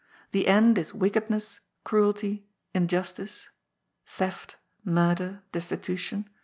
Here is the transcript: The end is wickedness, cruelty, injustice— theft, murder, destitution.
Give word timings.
The 0.31 0.47
end 0.47 0.79
is 0.79 0.95
wickedness, 0.95 1.59
cruelty, 1.83 2.47
injustice— 2.73 3.49
theft, 4.17 4.57
murder, 4.83 5.43
destitution. 5.51 6.27